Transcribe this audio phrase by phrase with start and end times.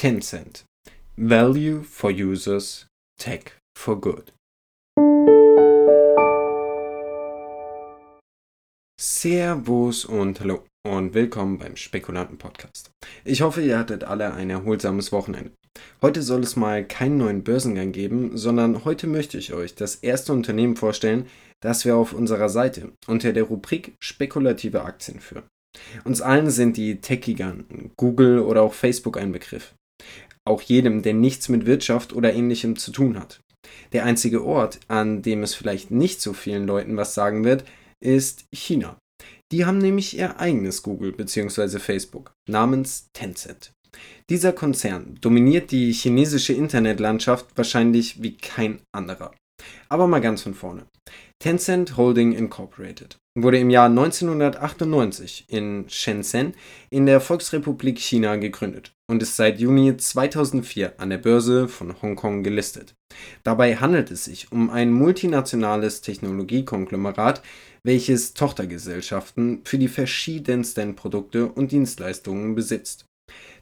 [0.00, 0.64] Tencent.
[1.16, 2.86] Value for Users,
[3.18, 4.32] Tech for Good.
[8.96, 12.92] Servus und hallo und willkommen beim Spekulanten Podcast.
[13.24, 15.50] Ich hoffe, ihr hattet alle ein erholsames Wochenende.
[16.00, 20.32] Heute soll es mal keinen neuen Börsengang geben, sondern heute möchte ich euch das erste
[20.32, 21.26] Unternehmen vorstellen,
[21.60, 25.48] das wir auf unserer Seite unter der Rubrik spekulative Aktien führen.
[26.04, 29.74] Uns allen sind die Tech-Giganten, Google oder auch Facebook ein Begriff.
[30.48, 33.40] Auch jedem, der nichts mit Wirtschaft oder ähnlichem zu tun hat.
[33.92, 37.64] Der einzige Ort, an dem es vielleicht nicht so vielen Leuten was sagen wird,
[38.02, 38.96] ist China.
[39.52, 41.78] Die haben nämlich ihr eigenes Google bzw.
[41.78, 43.72] Facebook namens Tencent.
[44.30, 49.34] Dieser Konzern dominiert die chinesische Internetlandschaft wahrscheinlich wie kein anderer.
[49.90, 50.86] Aber mal ganz von vorne.
[51.42, 56.54] Tencent Holding Incorporated wurde im Jahr 1998 in Shenzhen
[56.88, 62.42] in der Volksrepublik China gegründet und ist seit Juni 2004 an der Börse von Hongkong
[62.42, 62.94] gelistet.
[63.42, 67.42] Dabei handelt es sich um ein multinationales Technologiekonglomerat,
[67.82, 73.06] welches Tochtergesellschaften für die verschiedensten Produkte und Dienstleistungen besitzt.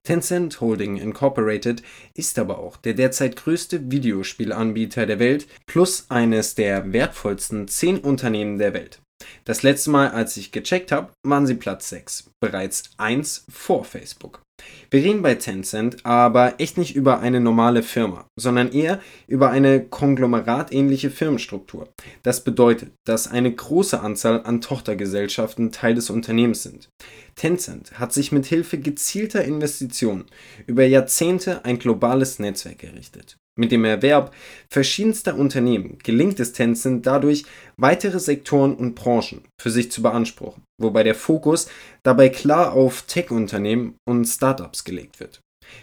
[0.03, 1.83] Tencent Holding Incorporated
[2.15, 8.59] ist aber auch der derzeit größte Videospielanbieter der Welt plus eines der wertvollsten 10 Unternehmen
[8.59, 9.01] der Welt.
[9.45, 14.46] Das letzte Mal, als ich gecheckt habe, waren sie Platz 6, bereits 1 vor Facebook.
[14.91, 19.85] Wir reden bei Tencent aber echt nicht über eine normale Firma, sondern eher über eine
[19.85, 21.89] konglomeratähnliche Firmenstruktur.
[22.23, 26.89] Das bedeutet, dass eine große Anzahl an Tochtergesellschaften Teil des Unternehmens sind.
[27.35, 30.25] Tencent hat sich mit Hilfe gezielter Investitionen
[30.67, 33.37] über Jahrzehnte ein globales Netzwerk errichtet.
[33.59, 34.35] Mit dem Erwerb
[34.71, 37.45] verschiedenster Unternehmen gelingt es Tencent dadurch,
[37.79, 41.69] weitere Sektoren und Branchen für sich zu beanspruchen, wobei der Fokus
[42.03, 45.41] dabei klar auf Tech-Unternehmen und Startups gelegt wird.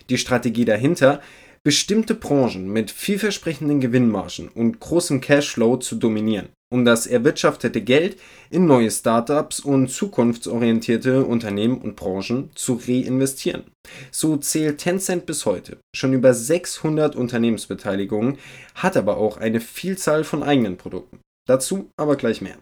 [0.10, 1.22] Die Strategie dahinter
[1.64, 8.18] bestimmte Branchen mit vielversprechenden Gewinnmargen und großem Cashflow zu dominieren, um das erwirtschaftete Geld
[8.50, 13.66] in neue Startups und zukunftsorientierte Unternehmen und Branchen zu reinvestieren.
[14.12, 18.40] So zählt Tencent bis heute schon über 600 Unternehmensbeteiligungen,
[18.74, 21.20] hat aber auch eine Vielzahl von eigenen Produkten.
[21.48, 22.58] Dazu aber gleich mehr.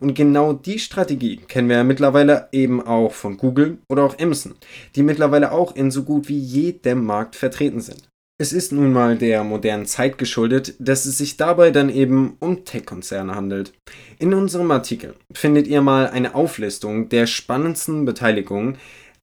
[0.00, 4.54] Und genau die Strategie kennen wir ja mittlerweile eben auch von Google oder auch Amazon,
[4.96, 8.08] die mittlerweile auch in so gut wie jedem Markt vertreten sind.
[8.38, 12.64] Es ist nun mal der modernen Zeit geschuldet, dass es sich dabei dann eben um
[12.64, 13.72] Tech-Konzerne handelt.
[14.18, 18.78] In unserem Artikel findet ihr mal eine Auflistung der spannendsten Beteiligungen.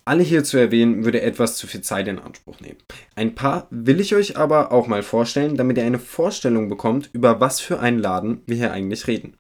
[0.06, 2.78] Alle hier zu erwähnen, würde etwas zu viel Zeit in Anspruch nehmen.
[3.16, 7.40] Ein paar will ich euch aber auch mal vorstellen, damit ihr eine Vorstellung bekommt, über
[7.40, 9.36] was für einen Laden wir hier eigentlich reden.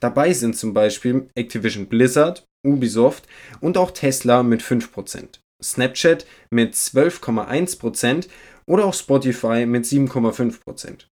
[0.00, 3.26] Dabei sind zum Beispiel Activision Blizzard, Ubisoft
[3.60, 8.26] und auch Tesla mit 5%, Snapchat mit 12,1%
[8.70, 11.06] oder auch Spotify mit 7,5%.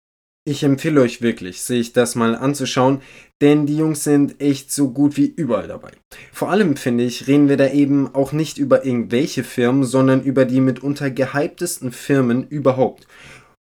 [0.47, 3.03] Ich empfehle euch wirklich, sich das mal anzuschauen,
[3.43, 5.91] denn die Jungs sind echt so gut wie überall dabei.
[6.33, 10.45] Vor allem finde ich, reden wir da eben auch nicht über irgendwelche Firmen, sondern über
[10.45, 13.09] die mitunter gehyptesten Firmen überhaupt.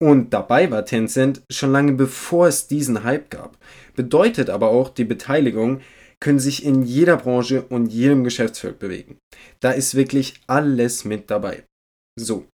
[0.01, 3.59] Und dabei war Tencent schon lange bevor es diesen Hype gab.
[3.97, 5.81] Bedeutet aber auch, die Beteiligung
[6.21, 9.19] können sich in jeder Branche und jedem Geschäftsfeld bewegen.
[9.59, 11.65] Da ist wirklich alles mit dabei.
[12.17, 12.47] So,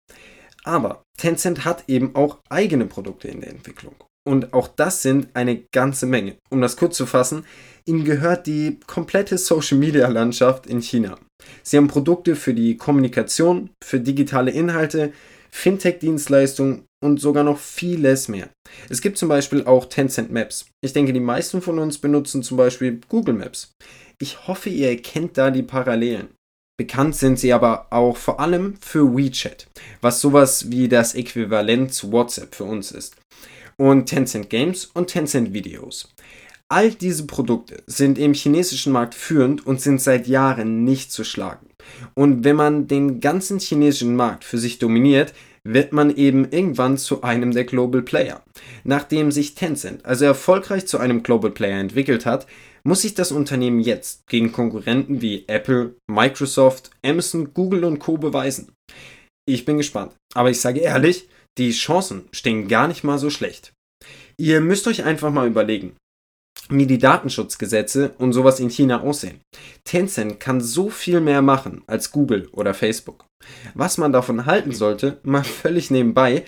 [0.66, 3.96] aber Tencent hat eben auch eigene Produkte in der Entwicklung.
[4.28, 6.38] Und auch das sind eine ganze Menge.
[6.50, 7.46] Um das kurz zu fassen,
[7.86, 11.20] ihnen gehört die komplette Social-Media-Landschaft in China.
[11.62, 15.14] Sie haben Produkte für die Kommunikation, für digitale Inhalte,
[15.52, 18.50] Fintech-Dienstleistungen und sogar noch vieles mehr.
[18.90, 20.66] Es gibt zum Beispiel auch Tencent Maps.
[20.84, 23.72] Ich denke, die meisten von uns benutzen zum Beispiel Google Maps.
[24.20, 26.30] Ich hoffe, ihr erkennt da die Parallelen.
[26.78, 29.68] Bekannt sind sie aber auch vor allem für WeChat,
[30.02, 33.16] was sowas wie das Äquivalent zu WhatsApp für uns ist.
[33.78, 36.14] Und Tencent Games und Tencent Videos.
[36.68, 41.68] All diese Produkte sind im chinesischen Markt führend und sind seit Jahren nicht zu schlagen.
[42.14, 45.34] Und wenn man den ganzen chinesischen Markt für sich dominiert,
[45.64, 48.44] wird man eben irgendwann zu einem der Global Player.
[48.84, 52.48] Nachdem sich Tencent also erfolgreich zu einem Global Player entwickelt hat,
[52.86, 58.18] muss sich das Unternehmen jetzt gegen Konkurrenten wie Apple, Microsoft, Amazon, Google und Co.
[58.18, 58.72] beweisen.
[59.48, 61.28] Ich bin gespannt, aber ich sage ehrlich,
[61.58, 63.74] die Chancen stehen gar nicht mal so schlecht.
[64.38, 65.96] Ihr müsst euch einfach mal überlegen,
[66.70, 69.40] wie die Datenschutzgesetze und sowas in China aussehen.
[69.84, 73.26] Tencent kann so viel mehr machen als Google oder Facebook.
[73.74, 76.46] Was man davon halten sollte, mal völlig nebenbei,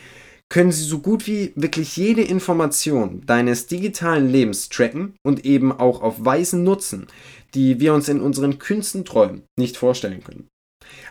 [0.50, 6.02] können sie so gut wie wirklich jede Information deines digitalen Lebens tracken und eben auch
[6.02, 7.08] auf Weisen nutzen,
[7.54, 10.48] die wir uns in unseren kühnsten Träumen nicht vorstellen können.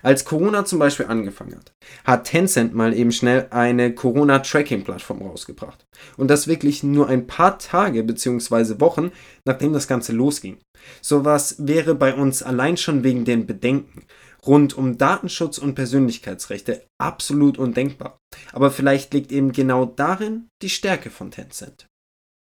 [0.02, 1.72] Als Corona zum Beispiel angefangen hat,
[2.04, 5.84] hat Tencent mal eben schnell eine Corona-Tracking-Plattform rausgebracht.
[6.16, 8.80] Und das wirklich nur ein paar Tage bzw.
[8.80, 9.12] Wochen,
[9.44, 10.58] nachdem das Ganze losging.
[11.02, 14.04] Sowas wäre bei uns allein schon wegen den Bedenken
[14.46, 18.18] rund um Datenschutz und Persönlichkeitsrechte absolut undenkbar.
[18.52, 21.86] Aber vielleicht liegt eben genau darin die Stärke von Tencent.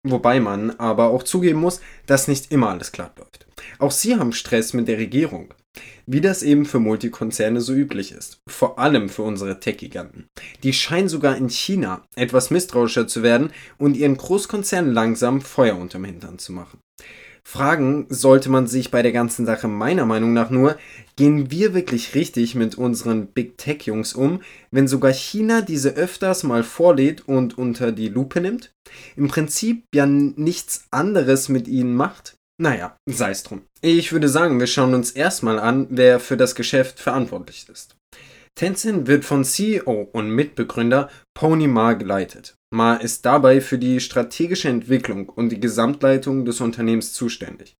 [0.07, 3.47] Wobei man aber auch zugeben muss, dass nicht immer alles glatt läuft.
[3.79, 5.53] Auch sie haben Stress mit der Regierung.
[6.05, 8.37] Wie das eben für Multikonzerne so üblich ist.
[8.47, 10.27] Vor allem für unsere Tech-Giganten.
[10.63, 16.05] Die scheinen sogar in China etwas misstrauischer zu werden und ihren Großkonzernen langsam Feuer unterm
[16.05, 16.79] Hintern zu machen.
[17.47, 20.77] Fragen sollte man sich bei der ganzen Sache meiner Meinung nach nur,
[21.15, 26.43] gehen wir wirklich richtig mit unseren Big Tech Jungs um, wenn sogar China diese öfters
[26.43, 28.71] mal vorlädt und unter die Lupe nimmt?
[29.15, 32.35] Im Prinzip ja nichts anderes mit ihnen macht?
[32.57, 33.61] Naja, sei es drum.
[33.81, 37.95] Ich würde sagen, wir schauen uns erstmal an, wer für das Geschäft verantwortlich ist.
[38.55, 42.55] Tencent wird von CEO und Mitbegründer Pony Ma geleitet.
[42.75, 47.77] Ma ist dabei für die strategische Entwicklung und die Gesamtleitung des Unternehmens zuständig.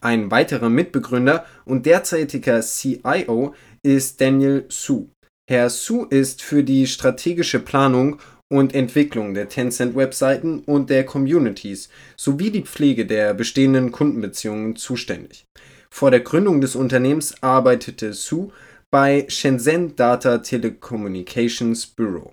[0.00, 5.10] Ein weiterer Mitbegründer und derzeitiger CIO ist Daniel Su.
[5.46, 12.50] Herr Su ist für die strategische Planung und Entwicklung der Tencent-Webseiten und der Communities sowie
[12.50, 15.44] die Pflege der bestehenden Kundenbeziehungen zuständig.
[15.90, 18.52] Vor der Gründung des Unternehmens arbeitete Su
[18.90, 22.32] bei Shenzhen Data Telecommunications Bureau.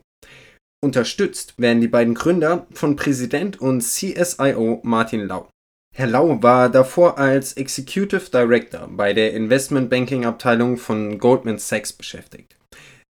[0.83, 5.49] Unterstützt werden die beiden Gründer von Präsident und CSIO Martin Lau.
[5.95, 11.91] Herr Lau war davor als Executive Director bei der Investment Banking Abteilung von Goldman Sachs
[11.91, 12.55] beschäftigt.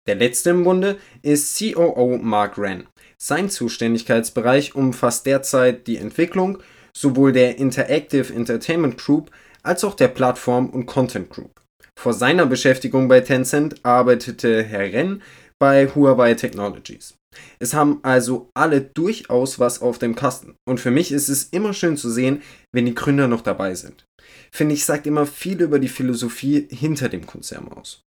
[0.06, 2.86] Der letzte im Bunde ist COO Mark Wren.
[3.18, 6.58] Sein Zuständigkeitsbereich umfasst derzeit die Entwicklung
[6.96, 9.32] sowohl der Interactive Entertainment Group
[9.64, 11.60] als auch der Plattform und Content Group.
[11.98, 15.22] Vor seiner Beschäftigung bei Tencent arbeitete Herr Ren
[15.58, 17.14] bei Huawei Technologies.
[17.58, 20.56] Es haben also alle durchaus was auf dem Kasten.
[20.68, 22.42] Und für mich ist es immer schön zu sehen,
[22.72, 24.04] wenn die Gründer noch dabei sind.
[24.52, 28.02] Finde ich, sagt immer viel über die Philosophie hinter dem Konzern aus.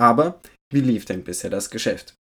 [0.00, 0.40] Aber
[0.72, 2.14] wie lief denn bisher das Geschäft?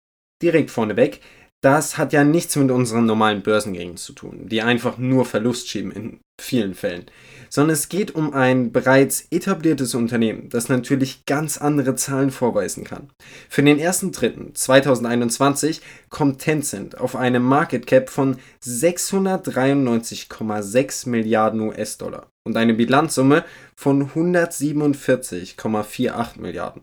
[0.43, 1.21] Direkt vorneweg,
[1.61, 5.91] das hat ja nichts mit unseren normalen Börsengängen zu tun, die einfach nur Verlust schieben
[5.91, 7.07] in vielen Fällen,
[7.51, 13.11] sondern es geht um ein bereits etabliertes Unternehmen, das natürlich ganz andere Zahlen vorweisen kann.
[13.49, 22.29] Für den ersten Dritten 2021 kommt Tencent auf eine Market Cap von 693,6 Milliarden US-Dollar
[22.45, 23.45] und eine Bilanzsumme
[23.75, 26.83] von 147,48 Milliarden.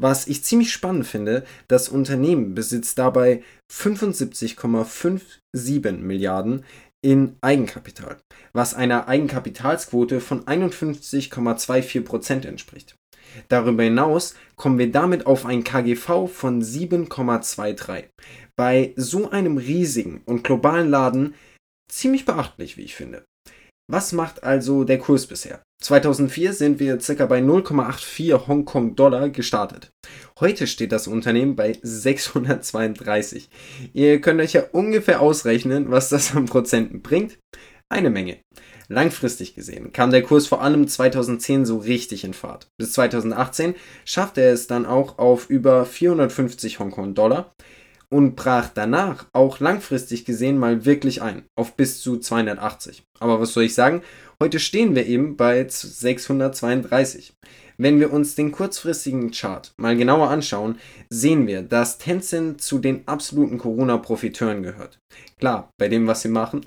[0.00, 3.42] Was ich ziemlich spannend finde, das Unternehmen besitzt dabei
[3.72, 6.64] 75,57 Milliarden
[7.02, 8.18] in Eigenkapital,
[8.52, 12.94] was einer Eigenkapitalsquote von 51,24% entspricht.
[13.48, 18.04] Darüber hinaus kommen wir damit auf ein KGV von 7,23.
[18.56, 21.34] Bei so einem riesigen und globalen Laden
[21.90, 23.24] ziemlich beachtlich, wie ich finde.
[23.90, 25.62] Was macht also der Kurs bisher?
[25.80, 27.24] 2004 sind wir ca.
[27.24, 29.90] bei 0,84 Hongkong-Dollar gestartet.
[30.40, 33.48] Heute steht das Unternehmen bei 632.
[33.94, 37.38] Ihr könnt euch ja ungefähr ausrechnen, was das an Prozenten bringt.
[37.88, 38.36] Eine Menge.
[38.88, 42.68] Langfristig gesehen kam der Kurs vor allem 2010 so richtig in Fahrt.
[42.76, 43.74] Bis 2018
[44.04, 47.54] schaffte er es dann auch auf über 450 Hongkong-Dollar
[48.10, 53.02] und brach danach auch langfristig gesehen mal wirklich ein, auf bis zu 280.
[53.20, 54.02] Aber was soll ich sagen?
[54.42, 57.34] Heute stehen wir eben bei 632.
[57.76, 60.78] Wenn wir uns den kurzfristigen Chart mal genauer anschauen,
[61.10, 64.98] sehen wir, dass Tencent zu den absoluten Corona-Profiteuren gehört.
[65.38, 66.66] Klar, bei dem, was sie machen.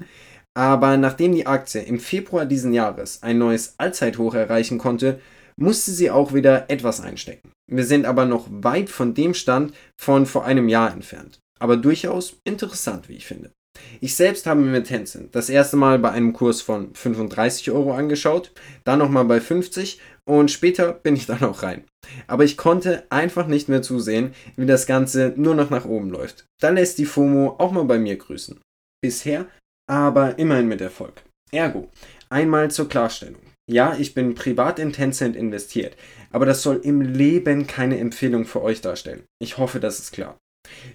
[0.53, 5.19] Aber nachdem die Aktie im Februar diesen Jahres ein neues Allzeithoch erreichen konnte,
[5.57, 7.51] musste sie auch wieder etwas einstecken.
[7.71, 11.39] Wir sind aber noch weit von dem Stand von vor einem Jahr entfernt.
[11.59, 13.51] Aber durchaus interessant, wie ich finde.
[13.99, 18.51] Ich selbst habe mir Tencent das erste Mal bei einem Kurs von 35 Euro angeschaut,
[18.83, 21.85] dann nochmal bei 50 und später bin ich dann auch rein.
[22.27, 26.45] Aber ich konnte einfach nicht mehr zusehen, wie das Ganze nur noch nach oben läuft.
[26.59, 28.59] Da lässt die FOMO auch mal bei mir grüßen.
[29.01, 29.47] Bisher
[29.89, 31.23] aber immerhin mit Erfolg.
[31.51, 31.89] Ergo,
[32.29, 33.41] einmal zur Klarstellung.
[33.71, 35.95] Ja, ich bin privat in Tencent investiert,
[36.29, 39.23] aber das soll im Leben keine Empfehlung für euch darstellen.
[39.41, 40.37] Ich hoffe, das ist klar.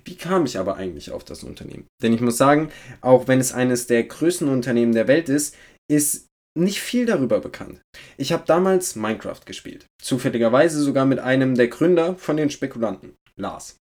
[0.05, 1.87] Wie kam ich aber eigentlich auf das Unternehmen?
[2.03, 5.57] Denn ich muss sagen, auch wenn es eines der größten Unternehmen der Welt ist,
[5.91, 7.81] ist nicht viel darüber bekannt.
[8.19, 9.87] Ich habe damals Minecraft gespielt.
[10.03, 13.79] Zufälligerweise sogar mit einem der Gründer von den Spekulanten, Lars.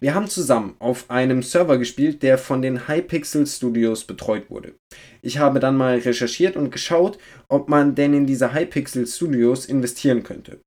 [0.00, 4.74] Wir haben zusammen auf einem Server gespielt, der von den Hypixel Studios betreut wurde.
[5.22, 10.22] Ich habe dann mal recherchiert und geschaut, ob man denn in diese Hypixel Studios investieren
[10.22, 10.60] könnte.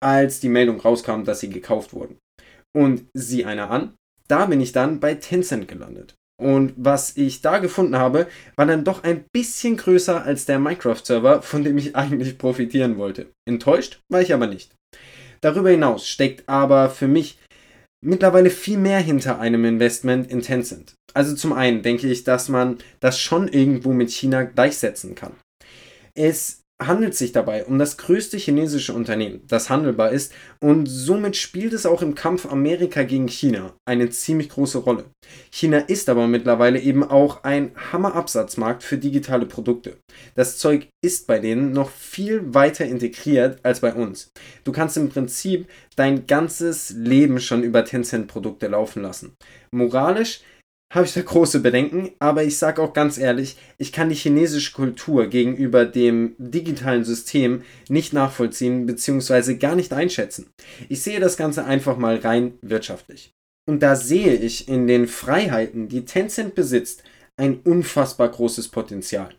[0.00, 2.18] als die Meldung rauskam, dass sie gekauft wurden.
[2.72, 3.94] Und sieh einer an,
[4.28, 6.14] da bin ich dann bei Tencent gelandet.
[6.40, 11.42] Und was ich da gefunden habe, war dann doch ein bisschen größer als der Minecraft-Server,
[11.42, 13.26] von dem ich eigentlich profitieren wollte.
[13.44, 14.72] Enttäuscht war ich aber nicht.
[15.40, 17.38] Darüber hinaus steckt aber für mich
[18.00, 20.94] mittlerweile viel mehr hinter einem Investment in Tencent.
[21.14, 25.32] Also zum einen denke ich, dass man das schon irgendwo mit China gleichsetzen kann.
[26.14, 31.72] Es handelt sich dabei um das größte chinesische Unternehmen, das handelbar ist und somit spielt
[31.72, 35.06] es auch im Kampf Amerika gegen China eine ziemlich große Rolle.
[35.50, 39.98] China ist aber mittlerweile eben auch ein Hammerabsatzmarkt für digitale Produkte.
[40.36, 44.30] Das Zeug ist bei denen noch viel weiter integriert als bei uns.
[44.62, 45.66] Du kannst im Prinzip
[45.96, 49.34] dein ganzes Leben schon über Tencent Produkte laufen lassen.
[49.72, 50.42] Moralisch
[50.92, 54.72] habe ich da große Bedenken, aber ich sage auch ganz ehrlich, ich kann die chinesische
[54.72, 59.54] Kultur gegenüber dem digitalen System nicht nachvollziehen bzw.
[59.54, 60.50] gar nicht einschätzen.
[60.88, 63.32] Ich sehe das Ganze einfach mal rein wirtschaftlich.
[63.68, 67.02] Und da sehe ich in den Freiheiten, die Tencent besitzt,
[67.36, 69.34] ein unfassbar großes Potenzial.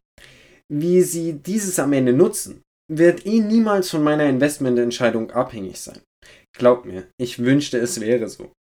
[0.72, 6.00] Wie sie dieses am Ende nutzen, wird eh niemals von meiner Investmententscheidung abhängig sein.
[6.56, 8.52] Glaubt mir, ich wünschte, es wäre so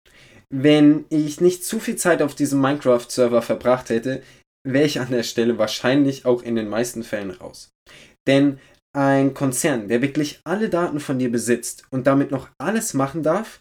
[0.50, 4.22] wenn ich nicht zu viel Zeit auf diesem Minecraft-Server verbracht hätte,
[4.66, 7.70] wäre ich an der Stelle wahrscheinlich auch in den meisten Fällen raus.
[8.26, 8.58] Denn
[8.96, 13.60] ein Konzern, der wirklich alle Daten von dir besitzt und damit noch alles machen darf,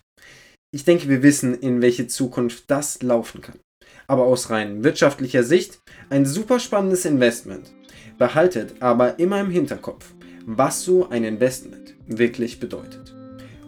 [0.73, 3.59] ich denke, wir wissen, in welche Zukunft das laufen kann.
[4.07, 5.79] Aber aus rein wirtschaftlicher Sicht
[6.09, 7.71] ein super spannendes Investment.
[8.17, 10.13] Behaltet aber immer im Hinterkopf,
[10.45, 13.13] was so ein Investment wirklich bedeutet.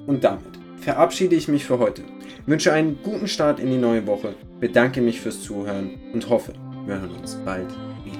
[0.07, 2.03] Und damit verabschiede ich mich für heute
[2.49, 6.53] wünsche einen guten Start in die neue Woche, bedanke mich fürs Zuhören und hoffe,
[6.85, 7.69] wir hören uns bald
[8.03, 8.18] wieder.